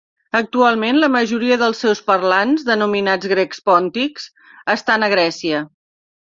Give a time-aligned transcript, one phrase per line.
[0.37, 4.29] Actualment la majoria dels seus parlants, denominats grecs pòntics
[4.77, 5.65] estan a Grècia.